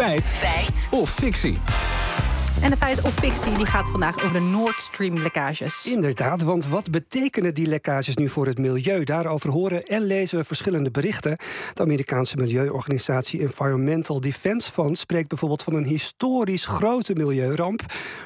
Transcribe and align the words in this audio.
Feit. 0.00 0.26
Feit. 0.26 0.88
Of 0.90 1.10
fictie. 1.10 1.58
En 2.62 2.70
de 2.70 2.76
feit 2.76 3.02
of 3.02 3.14
fictie 3.14 3.56
die 3.56 3.66
gaat 3.66 3.88
vandaag 3.88 4.24
over 4.24 4.32
de 4.32 4.40
Nord 4.40 4.80
Stream 4.80 5.18
lekkages. 5.18 5.86
Inderdaad, 5.86 6.42
want 6.42 6.66
wat 6.66 6.90
betekenen 6.90 7.54
die 7.54 7.66
lekkages 7.66 8.16
nu 8.16 8.28
voor 8.28 8.46
het 8.46 8.58
milieu? 8.58 9.04
Daarover 9.04 9.50
horen 9.50 9.82
en 9.82 10.02
lezen 10.02 10.38
we 10.38 10.44
verschillende 10.44 10.90
berichten. 10.90 11.36
De 11.74 11.82
Amerikaanse 11.82 12.36
milieuorganisatie 12.36 13.40
Environmental 13.40 14.20
Defense 14.20 14.72
Fund 14.72 14.98
spreekt 14.98 15.28
bijvoorbeeld 15.28 15.62
van 15.62 15.74
een 15.74 15.84
historisch 15.84 16.66
grote 16.66 17.14
milieuramp. 17.14 17.82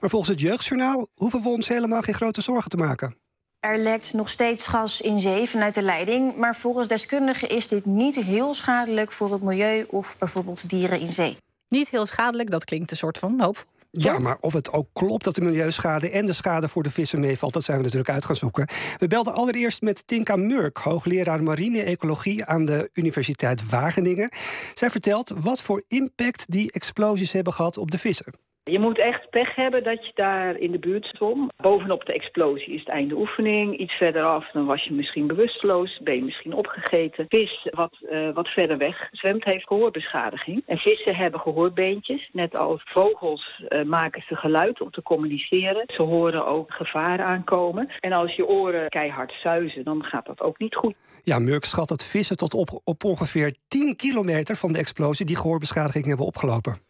Maar 0.00 0.10
volgens 0.10 0.30
het 0.30 0.40
Jeugdjournaal 0.40 1.06
hoeven 1.14 1.42
we 1.42 1.48
ons 1.48 1.68
helemaal 1.68 2.00
geen 2.00 2.14
grote 2.14 2.40
zorgen 2.40 2.70
te 2.70 2.76
maken. 2.76 3.16
Er 3.60 3.78
lekt 3.78 4.12
nog 4.12 4.30
steeds 4.30 4.66
gas 4.66 5.00
in 5.00 5.20
zee 5.20 5.48
vanuit 5.48 5.74
de 5.74 5.82
leiding. 5.82 6.36
Maar 6.36 6.56
volgens 6.56 6.88
deskundigen 6.88 7.48
is 7.48 7.68
dit 7.68 7.84
niet 7.84 8.16
heel 8.16 8.54
schadelijk 8.54 9.12
voor 9.12 9.32
het 9.32 9.42
milieu 9.42 9.86
of 9.88 10.16
bijvoorbeeld 10.18 10.68
dieren 10.68 11.00
in 11.00 11.08
zee. 11.08 11.36
Niet 11.68 11.88
heel 11.88 12.06
schadelijk, 12.06 12.50
dat 12.50 12.64
klinkt 12.64 12.90
een 12.90 12.96
soort 12.96 13.18
van 13.18 13.40
hoop. 13.40 13.66
Ja, 13.90 14.18
maar 14.18 14.36
of 14.40 14.52
het 14.52 14.72
ook 14.72 14.88
klopt 14.92 15.24
dat 15.24 15.34
de 15.34 15.40
milieuschade 15.40 16.10
en 16.10 16.26
de 16.26 16.32
schade 16.32 16.68
voor 16.68 16.82
de 16.82 16.90
vissen 16.90 17.20
meevalt, 17.20 17.52
dat 17.52 17.64
zijn 17.64 17.76
we 17.76 17.82
natuurlijk 17.82 18.10
uit 18.10 18.24
gaan 18.24 18.36
zoeken. 18.36 18.68
We 18.98 19.06
belden 19.06 19.34
allereerst 19.34 19.82
met 19.82 20.06
Tinka 20.06 20.36
Murk, 20.36 20.76
hoogleraar 20.76 21.42
marine-ecologie 21.42 22.44
aan 22.44 22.64
de 22.64 22.90
Universiteit 22.92 23.68
Wageningen. 23.68 24.30
Zij 24.74 24.90
vertelt 24.90 25.32
wat 25.36 25.62
voor 25.62 25.84
impact 25.88 26.50
die 26.50 26.72
explosies 26.72 27.32
hebben 27.32 27.52
gehad 27.52 27.76
op 27.76 27.90
de 27.90 27.98
vissen. 27.98 28.32
Je 28.70 28.78
moet 28.78 28.98
echt 28.98 29.30
pech 29.30 29.54
hebben 29.54 29.84
dat 29.84 30.06
je 30.06 30.12
daar 30.14 30.56
in 30.56 30.70
de 30.72 30.78
buurt 30.78 31.04
stond. 31.04 31.52
Bovenop 31.56 32.04
de 32.04 32.12
explosie 32.12 32.74
is 32.74 32.80
het 32.80 32.88
einde 32.88 33.14
oefening. 33.14 33.78
Iets 33.78 33.94
verderaf 33.94 34.50
dan 34.52 34.66
was 34.66 34.84
je 34.84 34.92
misschien 34.92 35.26
bewusteloos, 35.26 36.00
ben 36.02 36.14
je 36.14 36.24
misschien 36.24 36.52
opgegeten. 36.52 37.26
Vis 37.28 37.68
wat, 37.70 37.98
uh, 38.10 38.34
wat 38.34 38.48
verder 38.48 38.78
weg 38.78 39.08
zwemt 39.10 39.44
heeft 39.44 39.66
gehoorbeschadiging. 39.66 40.62
En 40.66 40.76
vissen 40.76 41.16
hebben 41.16 41.40
gehoorbeentjes. 41.40 42.28
Net 42.32 42.58
als 42.58 42.82
vogels 42.84 43.62
uh, 43.68 43.82
maken 43.82 44.22
ze 44.28 44.36
geluid 44.36 44.80
om 44.80 44.90
te 44.90 45.02
communiceren. 45.02 45.84
Ze 45.86 46.02
horen 46.02 46.46
ook 46.46 46.72
gevaar 46.72 47.22
aankomen. 47.22 47.88
En 48.00 48.12
als 48.12 48.34
je 48.34 48.46
oren 48.46 48.88
keihard 48.88 49.32
zuizen, 49.42 49.84
dan 49.84 50.04
gaat 50.04 50.26
dat 50.26 50.40
ook 50.40 50.58
niet 50.58 50.74
goed. 50.74 50.94
Ja, 51.22 51.38
Murk 51.38 51.64
schat 51.64 51.88
dat 51.88 52.04
vissen 52.04 52.36
tot 52.36 52.54
op, 52.54 52.80
op 52.84 53.04
ongeveer 53.04 53.54
10 53.68 53.96
kilometer 53.96 54.56
van 54.56 54.72
de 54.72 54.78
explosie 54.78 55.26
die 55.26 55.36
gehoorbeschadiging 55.36 56.06
hebben 56.06 56.26
opgelopen. 56.26 56.87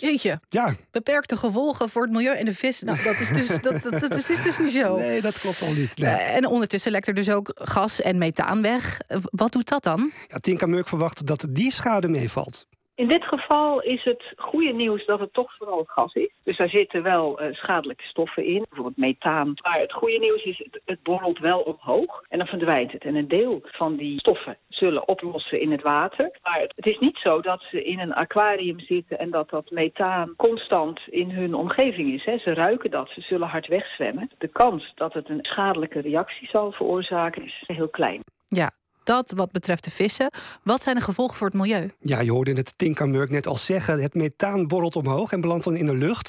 Jeetje. 0.00 0.40
Ja. 0.48 0.74
Beperkte 0.90 1.36
gevolgen 1.36 1.88
voor 1.88 2.02
het 2.02 2.12
milieu 2.12 2.36
en 2.36 2.44
de 2.44 2.54
vis. 2.54 2.82
Nou, 2.82 3.02
dat 3.02 3.20
is 3.20 3.28
dus, 3.28 3.48
dat, 3.48 3.82
dat, 3.82 4.00
dat 4.00 4.14
is, 4.14 4.30
is 4.30 4.42
dus 4.42 4.58
niet 4.58 4.72
zo. 4.72 4.96
Nee, 5.08 5.20
dat 5.20 5.40
klopt 5.40 5.62
al 5.62 5.72
niet. 5.72 5.96
Nee. 5.96 6.10
Uh, 6.10 6.36
en 6.36 6.46
ondertussen 6.46 6.90
lekt 6.90 7.08
er 7.08 7.14
dus 7.14 7.30
ook 7.30 7.50
gas 7.54 8.00
en 8.00 8.18
methaan 8.18 8.62
weg. 8.62 8.98
Wat 9.22 9.52
doet 9.52 9.68
dat 9.68 9.82
dan? 9.82 10.10
Ja, 10.26 10.38
Tinka 10.38 10.66
Murk 10.66 10.88
verwacht 10.88 11.26
dat 11.26 11.46
die 11.50 11.72
schade 11.72 12.08
meevalt. 12.08 12.66
In 12.98 13.08
dit 13.08 13.24
geval 13.24 13.82
is 13.82 14.04
het 14.04 14.22
goede 14.36 14.72
nieuws 14.72 15.06
dat 15.06 15.20
het 15.20 15.32
toch 15.32 15.56
vooral 15.56 15.84
gas 15.86 16.14
is. 16.14 16.30
Dus 16.42 16.56
daar 16.56 16.68
zitten 16.68 17.02
wel 17.02 17.42
uh, 17.42 17.54
schadelijke 17.54 18.02
stoffen 18.02 18.44
in, 18.44 18.64
bijvoorbeeld 18.68 18.96
methaan. 18.96 19.52
Maar 19.62 19.80
het 19.80 19.92
goede 19.92 20.18
nieuws 20.18 20.42
is, 20.42 20.58
het, 20.58 20.80
het 20.84 21.02
borrelt 21.02 21.38
wel 21.38 21.60
omhoog 21.60 22.24
en 22.28 22.38
dan 22.38 22.46
verdwijnt 22.46 22.92
het. 22.92 23.04
En 23.04 23.14
een 23.14 23.28
deel 23.28 23.60
van 23.64 23.96
die 23.96 24.18
stoffen 24.18 24.56
zullen 24.68 25.08
oplossen 25.08 25.60
in 25.60 25.70
het 25.70 25.82
water. 25.82 26.38
Maar 26.42 26.60
het 26.60 26.86
is 26.86 26.98
niet 26.98 27.16
zo 27.16 27.40
dat 27.40 27.62
ze 27.70 27.84
in 27.84 27.98
een 27.98 28.14
aquarium 28.14 28.80
zitten 28.80 29.18
en 29.18 29.30
dat 29.30 29.50
dat 29.50 29.70
methaan 29.70 30.34
constant 30.36 31.00
in 31.06 31.30
hun 31.30 31.54
omgeving 31.54 32.12
is. 32.14 32.24
Hè. 32.24 32.38
Ze 32.38 32.54
ruiken 32.54 32.90
dat, 32.90 33.08
ze 33.08 33.20
zullen 33.20 33.48
hard 33.48 33.66
wegzwemmen. 33.66 34.30
De 34.38 34.48
kans 34.48 34.92
dat 34.94 35.12
het 35.12 35.28
een 35.28 35.44
schadelijke 35.44 36.00
reactie 36.00 36.48
zal 36.48 36.72
veroorzaken 36.72 37.44
is 37.44 37.64
heel 37.66 37.88
klein. 37.88 38.22
Ja, 38.46 38.70
dat 39.08 39.32
wat 39.36 39.52
betreft 39.52 39.84
de 39.84 39.90
vissen. 39.90 40.30
Wat 40.62 40.82
zijn 40.82 40.94
de 40.94 41.00
gevolgen 41.00 41.36
voor 41.36 41.46
het 41.46 41.56
milieu? 41.56 41.90
Ja, 42.00 42.20
je 42.20 42.32
hoorde 42.32 42.52
het 42.52 42.78
Tinka 42.78 43.06
Murk 43.06 43.30
net 43.30 43.46
al 43.46 43.56
zeggen. 43.56 44.02
Het 44.02 44.14
methaan 44.14 44.66
borrelt 44.66 44.96
omhoog 44.96 45.32
en 45.32 45.40
belandt 45.40 45.64
dan 45.64 45.76
in 45.76 45.86
de 45.86 45.96
lucht. 45.96 46.28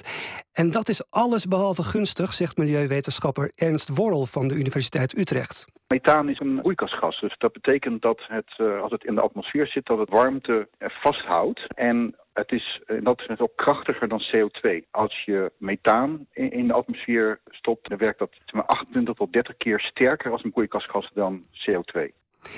En 0.54 0.72
dat 0.72 0.90
is 0.90 1.12
alles 1.12 1.48
behalve 1.48 1.84
gunstig, 1.84 2.34
zegt 2.34 2.58
milieuwetenschapper 2.58 3.52
Ernst 3.56 3.90
Worrel 3.96 4.26
van 4.26 4.48
de 4.48 4.56
Universiteit 4.56 5.18
Utrecht. 5.18 5.66
Methaan 5.88 6.30
is 6.30 6.40
een 6.40 6.62
broeikasgas, 6.62 7.20
dus 7.20 7.38
dat 7.38 7.54
betekent 7.54 8.02
dat 8.02 8.22
het, 8.28 8.52
uh, 8.58 8.82
als 8.82 8.92
het 8.92 9.04
in 9.04 9.16
de 9.16 9.22
atmosfeer 9.22 9.68
zit, 9.68 9.86
dat 9.86 9.98
het 9.98 10.10
warmte 10.10 10.68
vasthoudt. 10.80 11.68
En 11.76 12.16
het 12.34 12.52
is 12.52 12.82
in 12.88 13.04
dat 13.04 13.14
opzicht 13.14 13.42
ook 13.42 13.56
krachtiger 13.56 14.08
dan 14.08 14.22
CO2. 14.22 14.70
Als 14.92 15.24
je 15.26 15.52
methaan 15.58 16.28
in, 16.32 16.52
in 16.52 16.68
de 16.68 16.74
atmosfeer 16.74 17.40
stopt, 17.50 17.90
dan 17.90 17.98
werkt 17.98 18.20
dat 18.20 18.32
28 18.66 19.16
tot 19.16 19.34
30 19.34 19.58
keer 19.58 19.80
sterker 19.80 20.32
als 20.32 20.44
een 20.44 20.52
broeikasgas 20.52 21.12
dan 21.14 21.44
CO2. 21.54 22.00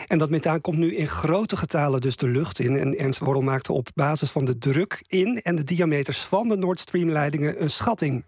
En 0.08 0.18
dat 0.18 0.30
methaan 0.30 0.62
komt 0.62 0.78
nu 0.78 0.96
in 0.96 1.08
grote 1.08 1.58
getalen 1.58 2.02
dus 2.02 2.16
de 2.16 2.28
lucht 2.28 2.60
in. 2.60 2.78
En 2.78 2.98
Ernst 2.98 3.20
Worrel 3.20 3.42
maakte 3.42 3.74
op 3.74 3.90
basis 3.94 4.32
van 4.32 4.46
de 4.46 4.58
druk 4.58 5.00
in 5.08 5.42
en 5.42 5.56
de 5.56 5.64
diameters 5.64 6.22
van 6.22 6.48
de 6.48 6.56
Nord 6.58 6.80
Stream-leidingen 6.80 7.62
een 7.62 7.70
schatting. 7.70 8.24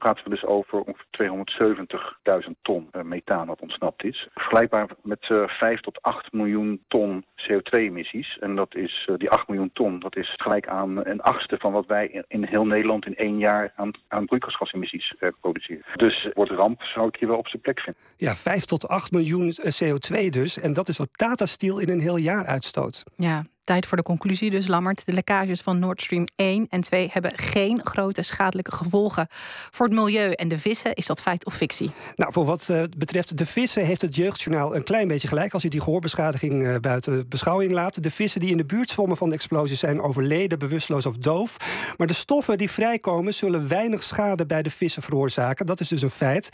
Praten 0.00 0.24
we 0.24 0.30
dus 0.30 0.44
over 0.44 0.80
ongeveer 0.80 2.44
270.000 2.44 2.50
ton 2.62 2.88
uh, 2.92 3.02
methaan 3.02 3.46
dat 3.46 3.60
ontsnapt 3.60 4.04
is. 4.04 4.28
Vergelijkbaar 4.34 4.88
met 5.02 5.28
uh, 5.28 5.48
5 5.48 5.80
tot 5.80 6.02
8 6.02 6.32
miljoen 6.32 6.84
ton 6.88 7.24
CO2-emissies. 7.36 8.38
En 8.38 8.56
dat 8.56 8.74
is, 8.74 9.06
uh, 9.10 9.16
die 9.16 9.30
8 9.30 9.48
miljoen 9.48 9.70
ton, 9.72 10.00
dat 10.00 10.16
is 10.16 10.34
gelijk 10.36 10.68
aan 10.68 11.06
een 11.06 11.20
achtste 11.20 11.56
van 11.58 11.72
wat 11.72 11.86
wij 11.86 12.24
in, 12.28 12.44
heel 12.44 12.66
Nederland 12.66 13.06
in 13.06 13.16
één 13.16 13.38
jaar 13.38 13.72
aan, 13.76 13.90
aan 14.08 14.26
broeikasgasemissies 14.26 15.14
produceren. 15.40 15.84
Dus 15.94 16.28
wordt 16.34 16.50
ramp 16.50 16.82
zou 16.82 17.08
ik 17.08 17.16
hier 17.16 17.28
wel 17.28 17.38
op 17.38 17.48
zijn 17.48 17.62
plek 17.62 17.80
vinden. 17.80 18.02
Ja, 18.16 18.34
5 18.34 18.64
tot 18.64 18.88
8 18.88 19.12
miljoen 19.12 19.52
CO2 19.52 20.28
dus. 20.30 20.60
En 20.60 20.72
dat 20.72 20.88
is 20.88 20.98
wat 20.98 21.08
Tata 21.12 21.46
Steel 21.46 21.78
in 21.78 21.88
een 21.88 22.00
heel 22.00 22.16
jaar 22.16 22.46
uitstoot. 22.46 23.04
Ja, 23.14 23.44
tijd 23.64 23.86
voor 23.86 23.96
de 23.96 24.02
conclusie 24.02 24.50
dus, 24.50 24.66
Lammert. 24.66 25.02
De 25.06 25.12
lekkages 25.12 25.60
van 25.60 25.78
Nord 25.78 26.02
Stream 26.02 26.26
1 26.36 26.66
en 26.68 26.80
2 26.80 27.08
hebben 27.12 27.38
geen 27.38 27.80
grote 27.84 28.22
schadelijke 28.22 28.72
gevolgen. 28.72 29.26
Voor 29.70 29.86
het 29.86 29.94
milieu 29.94 30.32
en 30.32 30.48
de 30.48 30.58
vissen 30.58 30.94
is 30.94 31.06
dat 31.06 31.20
feit 31.20 31.44
of 31.44 31.54
fictie? 31.54 31.90
Nou, 32.16 32.32
voor 32.32 32.44
wat 32.44 32.68
uh, 32.70 32.82
betreft 32.96 33.36
de 33.38 33.46
vissen 33.46 33.84
heeft 33.84 34.02
het 34.02 34.16
Jeugdjournaal 34.16 34.76
een 34.76 34.84
klein 34.84 35.08
beetje 35.08 35.28
gelijk... 35.28 35.52
als 35.52 35.62
je 35.62 35.70
die 35.70 35.80
gehoorbeschadiging 35.80 36.62
uh, 36.62 36.76
buiten 36.76 37.28
beschouwing 37.28 37.72
laat. 37.72 38.02
De 38.02 38.10
vissen 38.10 38.40
die 38.40 38.50
in 38.50 38.56
de 38.56 38.64
buurt 38.64 38.90
zwommen 38.90 39.16
van 39.16 39.28
de 39.28 39.34
explosies 39.34 39.78
zijn 39.78 40.00
overleden, 40.00 40.58
bewusteloos 40.58 41.06
of 41.06 41.16
doof. 41.16 41.56
Maar 41.96 42.06
de 42.06 42.12
stoffen 42.12 42.58
die 42.58 42.70
vrijkomen 42.70 43.34
zullen 43.34 43.68
weinig 43.68 44.02
schade 44.02 44.46
bij 44.46 44.62
de 44.62 44.70
vissen 44.70 45.02
veroorzaken. 45.02 45.66
Dat 45.66 45.80
is 45.80 45.88
dus 45.88 46.02
een 46.02 46.10
feit. 46.10 46.48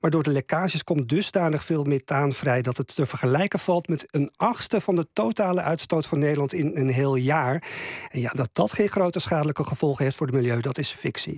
Maar 0.00 0.10
door 0.10 0.22
de 0.22 0.32
lekkages 0.32 0.84
komt 0.84 1.08
dusdanig 1.08 1.64
veel 1.64 1.84
methaan 1.84 2.32
vrij... 2.32 2.62
dat 2.62 2.76
het 2.76 2.94
te 2.94 3.06
vergelijken 3.06 3.58
valt 3.58 3.88
met 3.88 4.06
een 4.10 4.30
achtste 4.36 4.80
van 4.80 4.96
de 4.96 5.06
totale 5.12 5.62
uitstoot 5.62 6.06
van 6.06 6.18
Nederland 6.18 6.52
in 6.58 6.70
een 6.74 6.88
heel 6.88 7.14
jaar. 7.14 7.62
En 8.10 8.20
ja, 8.20 8.30
dat 8.34 8.48
dat 8.52 8.72
geen 8.72 8.88
grote 8.88 9.20
schadelijke 9.20 9.64
gevolgen 9.64 10.04
heeft 10.04 10.16
voor 10.16 10.26
het 10.26 10.34
milieu, 10.36 10.60
dat 10.60 10.78
is 10.78 10.90
fictie. 10.90 11.36